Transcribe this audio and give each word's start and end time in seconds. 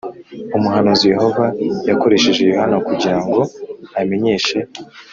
umuhanuzi 0.57 1.05
Yehova 1.13 1.45
yakoresheje 1.89 2.41
Yohana 2.51 2.77
kugira 2.87 3.17
ngo 3.25 3.41
amenyeshe 3.99 4.57